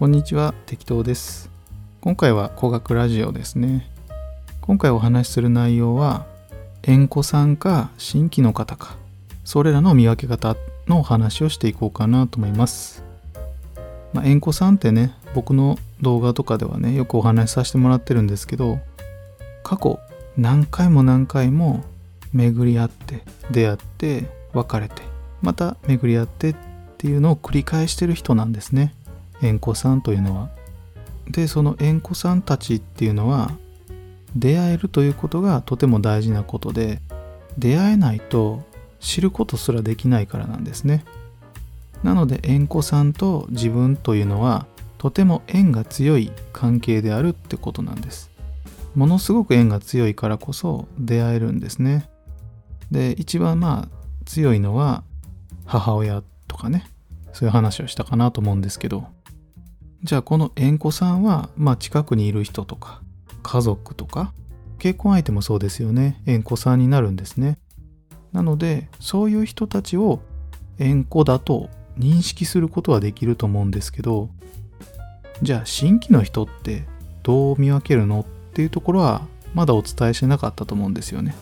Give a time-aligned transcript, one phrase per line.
[0.00, 1.50] こんにちは、適当です。
[2.00, 3.90] 今回は語学ラジオですね。
[4.62, 6.24] 今回お話しする内容は、
[6.82, 8.96] 縁故さんか新規の方か、
[9.44, 10.56] それらの見分け方
[10.88, 13.04] のお話をしていこうかなと思います。
[14.14, 18.78] まあ、縁故さんってね、僕の動画とかではね、よくお話しさせてもらってるんですけど、
[19.62, 20.00] 過去
[20.34, 21.84] 何回も何回も
[22.32, 25.02] 巡り合って、出会って、別れて、
[25.42, 26.56] また巡り合ってっ
[26.96, 28.94] ていうのを繰り返してる人なんですね。
[29.42, 30.50] 縁故さんというのは。
[31.28, 33.52] でその縁故さんたちっていうのは
[34.34, 37.00] 出会えるということがとても大事なことで
[37.56, 38.62] 出会えないと
[38.98, 41.04] 知ることすらできないからなんですね。
[42.02, 44.66] なので縁故さんと自分というのは
[44.98, 48.30] とても縁が強い関係であるってことなんです。
[48.94, 52.08] ものすごく縁が強いからこそ出会えるんですね。
[52.90, 55.04] で一番まあ強いのは
[55.64, 56.86] 母親とかね
[57.32, 59.06] そういう話をしたかなと思うんですけど
[60.02, 63.02] じゃあこの縁故さんは、まあ、近くにいる人とか
[63.42, 64.32] 家族とか
[64.78, 66.22] 結婚相手もそうですよね。
[66.24, 67.58] 縁故さんになるんですね。
[68.32, 70.20] なのでそういう人たちを
[70.78, 74.30] 縁故だと認識することはできると思うんですけど
[75.42, 76.84] じゃあ新規の人って
[77.22, 81.34] どう見分けるのっていうところはまだお伝えしてなかったと思うんですよね。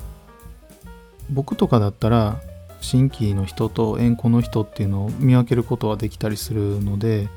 [1.30, 2.40] 僕とかだったら
[2.80, 7.28] 新規の人と縁故の人っていうのを見分けることはできたりするので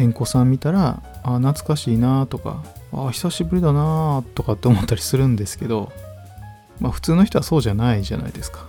[0.00, 2.62] 縁故さん見たらあ懐かしいなとか
[2.92, 5.92] あ久しぶりだなとかって思ったりするんですけど
[6.80, 8.66] まあ普通の人はそうじゃないじゃないですか。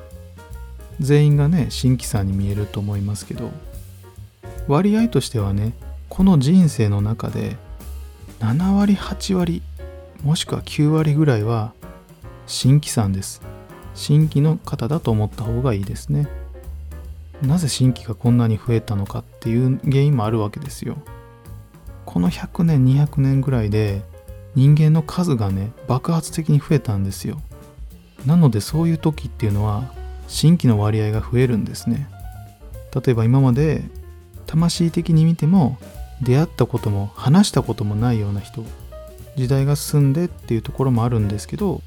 [1.00, 3.50] 全員がね新規さんに見えると思いますけど
[4.68, 5.74] 割合としてはね
[6.10, 7.56] この人生の中で
[8.40, 9.64] 7割8割
[10.24, 11.74] もしくは9割ぐらいは
[12.46, 13.42] 新規さんです。
[13.94, 16.28] 新規の方だと思った方がいいですね。
[17.42, 20.98] なぜ新規がこんなに増えたのかっていう原因もあるわけですよ。
[22.06, 24.02] この100年200年ぐらいで
[24.56, 27.42] 人間の数がね爆発的に増えたんですよ。
[28.26, 29.92] なのでそういう時っていうのは
[30.28, 32.10] 新規の割合が増えるんですね。
[32.94, 33.84] 例えば今まで
[34.46, 35.78] 魂的に見ても
[36.22, 38.64] 出会ったことも話したこともないような人
[39.36, 41.82] 時代が進んでっていうところもあるんですけど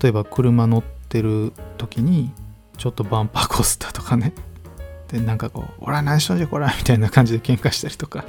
[0.00, 2.30] 例えば車乗ってる時に
[2.76, 4.32] ちょっとバンパーコースターとかね。
[5.08, 8.24] でなんかこう「俺は何しとんじゃこら」みたいな感じで喧嘩したりとか。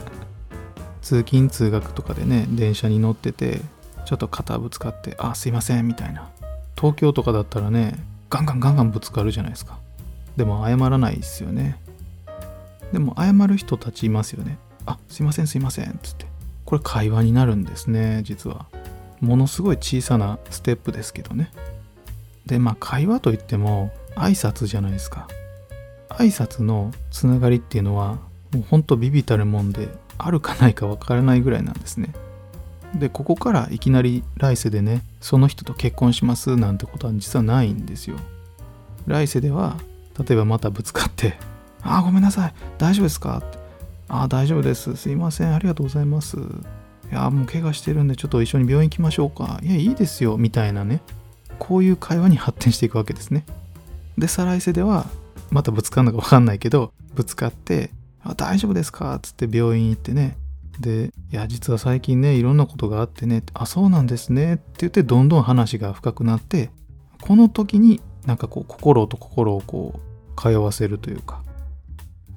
[1.06, 3.62] 通勤通学とかでね電車に乗ってて
[4.06, 6.28] ちょっと肩ぶつかって「あすいません」みたいな。
[6.76, 9.78] 東京とかだったらねガンガンガンガンぶつかるじゃないですか。
[10.36, 11.78] でも謝らないですよね。
[12.92, 14.58] でも謝る人たちいますよね
[14.88, 16.26] 「あすいませんすいません」っつって。
[16.66, 18.66] これ会話になるんですね実は。
[19.22, 21.52] ものすごい小さなステップですけどね。
[22.48, 25.28] でまあ会話といっても挨拶じゃないですか。
[26.10, 28.18] 挨拶のつながりっていうのは
[28.52, 29.88] もうほんとビビたるもんで
[30.18, 32.14] あるかないかわからないぐらいなんですね。
[32.96, 38.18] でここからいきなり来世でねその人と結婚しますなんてことは実はないんですよ。
[39.08, 39.78] 来世では
[40.20, 41.38] 例えばまたぶつかって
[41.84, 42.54] 「ああごめんなさい。
[42.78, 43.58] 大丈夫ですか?」って
[44.08, 44.96] 「ああ大丈夫です。
[44.96, 45.54] すいません。
[45.54, 46.38] ありがとうございます」
[47.12, 49.60] いやもう怪我してるんでちょっと一緒に病院行きましょうか。
[49.62, 50.38] いやいいですよ。
[50.38, 51.02] みたいなね。
[51.60, 53.46] こういう会話に発展していくわけですね
[54.18, 55.08] で再来世では
[55.52, 57.92] またぶつかるのか分かんないけどぶつかって
[58.34, 60.38] 「大丈夫ですか?」っつって病院行ってね。
[60.80, 66.70] で「いや実は最近ねいろんなことがあってねあそうなんですね」って言ってどんどん話が深くなって
[67.22, 70.00] この時になんかこう心と心をこ
[70.36, 71.44] う通わせるというか、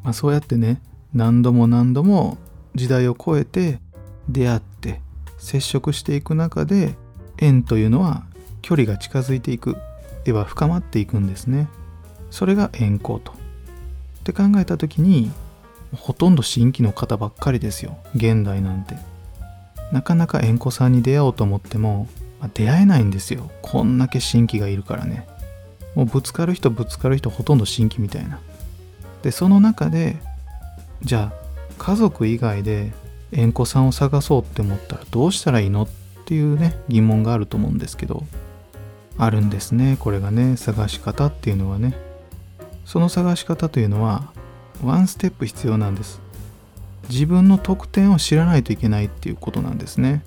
[0.05, 0.81] まあ、そうやってね
[1.13, 2.39] 何度も何度も
[2.75, 3.81] 時代を超えて
[4.29, 5.01] 出会って
[5.39, 6.97] 接触していく中で
[7.39, 8.25] 縁というのは
[8.63, 9.77] 距離が近づいていく
[10.25, 11.69] では深まっていくんですね。
[12.31, 13.33] それが縁故と。
[13.33, 13.35] っ
[14.25, 15.31] て考えた時に
[15.95, 17.99] ほとんど新規の方ばっかりですよ。
[18.15, 18.97] 現代なんて。
[19.93, 22.09] なかなか縁故さんに出会おうと思っても
[22.41, 23.51] まあ出会えないんですよ。
[23.63, 25.27] こんだけ新規がいるからね。
[25.95, 28.39] もうぶつかる人ぶつかる人ほとんど新規みたいな。
[29.23, 30.17] でその中で
[31.03, 31.49] じゃあ
[31.79, 32.93] 家族以外で
[33.33, 35.89] 縁故さんを探そうって思ったらどうしたらいいのっ
[36.27, 38.25] ていうね疑問があると思うんですけど
[39.17, 41.97] あるんですねこれがね探し方っていうのはね。
[42.85, 44.33] その探し方というのは
[44.85, 46.21] ワンステップ必要なんです。
[47.09, 50.23] 自分の特典を知らないといけないっていうことなんですね。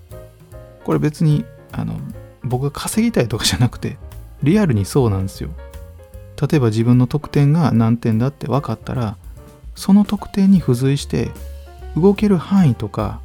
[0.84, 2.00] これ別にあの
[2.44, 3.98] 僕が稼ぎたいとかじゃなくて
[4.44, 5.50] リアルにそうなんですよ。
[6.42, 9.16] 例えば自分の得点が何点だって分かったら
[9.76, 11.30] その得点に付随して
[11.96, 13.22] 動ける範囲とか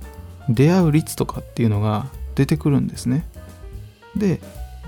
[0.49, 3.26] 出会う率とかっていうのが出てくるんですね。
[4.14, 4.40] で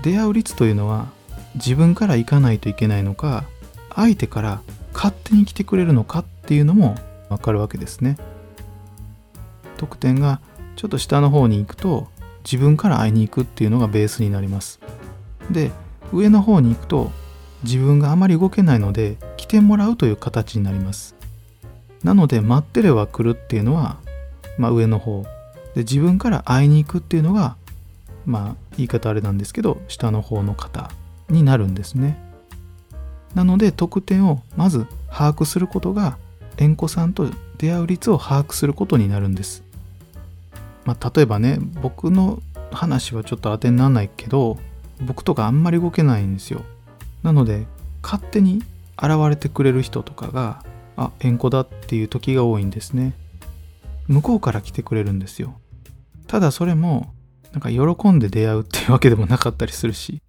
[0.03, 1.07] 出会う率というのは
[1.55, 3.45] 自分から行かないといけないのか
[3.95, 4.61] 相手から
[4.99, 6.97] 勝手に来てくれるのかっていうのも
[7.29, 8.17] 分かるわけですね。
[9.77, 10.41] 得点が
[10.75, 12.09] ちょっと下の方に行くと
[12.43, 14.81] 自分から会いに行くっていうのがベースになります。
[15.49, 15.71] で
[16.11, 17.11] 上の方に行くと
[17.63, 21.15] 自分があまり動けないので来てもらうという形になります。
[22.03, 23.99] なので待ってれば来るっていうのは、
[24.57, 25.23] まあ、上の方。
[25.75, 27.55] で自分から会いに行くっていうのが
[28.25, 30.91] まあ言い方あれなんですけど下の方の方
[31.29, 32.28] になるんですね。
[33.35, 36.17] なので得点をまず把握することが
[36.57, 39.63] 縁故さんと出会う率を把握することになるんです、
[40.85, 42.41] まあ、例えばね僕の
[42.71, 44.57] 話はちょっと当てにならないけど
[45.01, 46.61] 僕とかあんまり動けないんですよ。
[47.23, 47.65] なので
[48.01, 48.61] 勝手に
[48.97, 50.63] 現れてくれる人とかが
[50.97, 53.13] あ縁故だっていう時が多いんですね。
[54.07, 55.57] 向こうから来てくれるんですよ。
[56.27, 57.13] ただそれも
[57.53, 60.21] なんか喜んで出会うっていうわけでもなかったりするし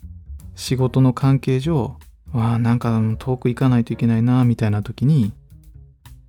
[0.54, 1.96] 仕事の関係上
[2.32, 5.32] わあなんか遠く行かないといけないなみたいな時に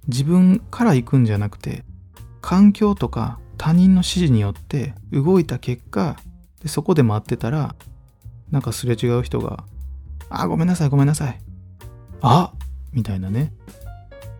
[0.07, 1.83] 自分から行くんじゃなくて
[2.41, 6.17] 環境とか他人の指示によって動いた結果
[6.63, 7.75] でそこで待ってたら
[8.49, 9.63] なんかすれ違う人が
[10.29, 11.39] 「あごめんなさいごめんなさい」
[12.21, 12.51] あ
[12.91, 13.53] みたいなね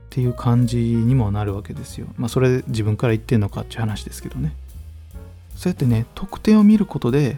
[0.06, 2.08] っていう感じにもなるわけですよ。
[2.18, 4.54] まあそれ自分から言ってんのかっていう話ですけどね。
[5.56, 7.38] そうやってね得点を見ることで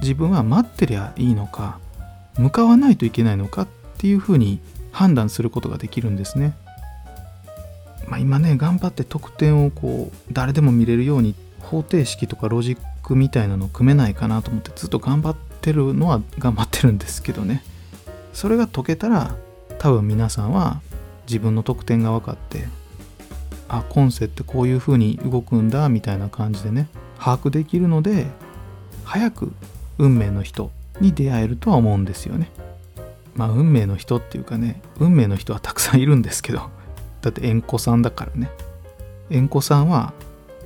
[0.00, 1.78] 自分は待ってりゃいいのか
[2.38, 3.68] 向かわないといけないのかっ
[3.98, 4.60] ていうふうに
[4.92, 6.54] 判断することができるんですね。
[8.08, 17.64] まあ、今ね頑張って得点をこう誰でも見れるように方程式とかロジックみたいなのを組めないかなと思ってずっと頑張ってるのは頑張ってるんですけどね
[18.32, 19.34] それが解けたら
[19.78, 20.80] 多分皆さんは
[21.26, 22.68] 自分の得点が分かって
[23.68, 28.26] あ今世ってこういう風に動くんだみたいな感じでね把握できるので
[29.04, 29.52] 早く
[29.98, 32.50] 運命の人に出会えるとは思うんですよね。
[33.34, 36.70] まあ運命の人っていうかね運命の人はたくさんいるんですけど
[37.20, 38.50] だって縁故さんだからね。
[39.30, 40.12] 縁故さんは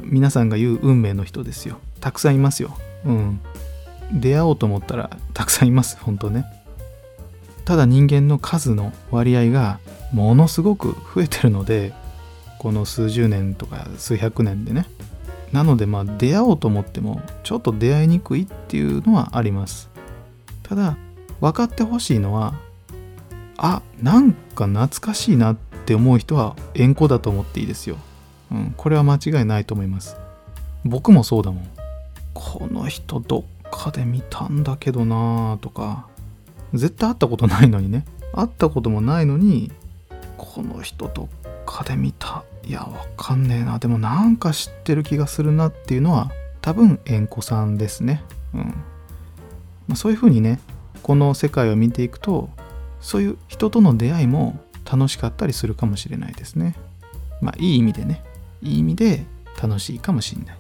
[0.03, 1.79] 皆さんが言う運命の人ですよ。
[2.01, 2.77] たくさんいますよ。
[3.05, 3.41] うん。
[4.13, 6.45] 出会おうと思ったらたくさんいます本当ね。
[7.65, 9.79] ただ人間の数の割合が
[10.13, 11.93] ものすごく増えてるので
[12.59, 14.87] この数十年とか数百年でね。
[15.53, 19.90] なのでまあ出会おうと思ってもちょっと出会いにくいっていうのはあります。
[20.71, 20.97] ただ
[21.41, 22.55] 分かってほしいのは
[23.59, 27.97] あなんか懐かしいなって思う人は縁故だと思っていいですよ、
[28.51, 30.17] うん、これは間違いないと思います。
[30.85, 31.71] 僕もそうだもん。
[32.33, 36.07] この人どっかで見たんだけどなとか。
[36.73, 38.05] 絶対会ったことないのにね。
[38.33, 39.73] 会ったこともないのに
[40.39, 41.29] この人どっ
[41.67, 42.45] かで見た。
[42.65, 43.79] いやわかんねえな。
[43.79, 46.31] でもなんか知ってる気がするなっていうのは
[46.61, 48.23] 多分縁故さんですね。
[48.55, 48.75] うん。
[49.91, 50.61] まあ、そういうふうにね
[51.03, 52.49] この世界を見ていくと
[53.01, 54.61] そういう人との出会いも
[54.91, 56.77] 楽しかったりするかもしれないですね。
[57.41, 58.23] まあいい意味でね
[58.63, 59.25] いい意味で
[59.61, 60.57] 楽しいかもしれない。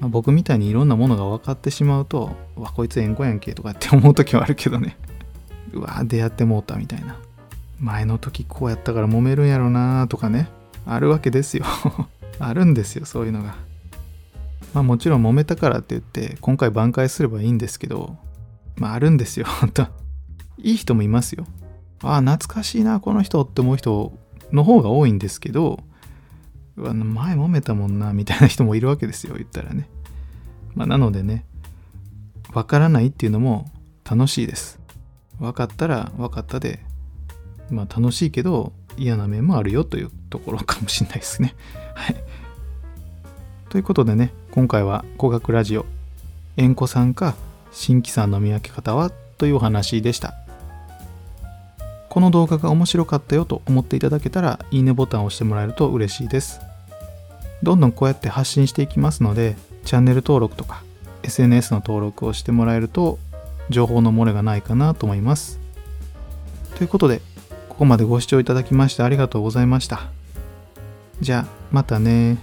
[0.00, 4.96] まあ、僕みたいにいろんなものが分かってしまうと「わこいつ縁故やんけ」とかって思う時はあるけどね。
[5.72, 7.16] うわ出会ってもうたみたいな。
[7.78, 10.48] 前の時こうやったから揉めるんやろなとかね。
[10.86, 11.64] あるわけですよ。
[12.40, 13.67] あるんですよそういうのが。
[14.74, 18.16] まあもちろん揉めたからって言って今回挽回すればいいんですけど、
[18.76, 19.82] まああるんですよ、 本当
[20.58, 21.46] いい人もいますよ。
[22.02, 24.12] ああ、懐かしいな、この人って思う人
[24.52, 25.80] の方が多いんですけど、
[26.76, 29.88] 前揉めたもんな、みたいな人もいるわけですよ、言ったらね。
[30.74, 31.44] まあなのでね、
[32.52, 33.70] わからないっていうのも
[34.08, 34.80] 楽しいです。
[35.38, 36.80] 分かったら分かったで、
[37.70, 41.54] まあ楽しいけど嫌な面もあるよというところかもしれないですね。
[41.94, 42.16] はい。
[43.68, 45.84] ということでね、今回は語学ラジオ、
[46.56, 47.34] 縁故さんか
[47.70, 50.32] 新規さんの見分け方はというお話でした。
[52.08, 56.60] この動画が面白かったよと思っていただけたら、いいねボタンを押してもらえると嬉しいです。
[57.62, 60.82] どんどんこうやって発信していきますので、チャンネル登録とか
[61.24, 63.18] SNS の登録をしてもらえると、
[63.68, 65.58] 情報の漏れがないかなと思います。
[66.76, 67.20] ということで、
[67.68, 70.06] ここまでご視聴いただきましてありがとうございました。
[71.20, 72.38] じゃあ、またね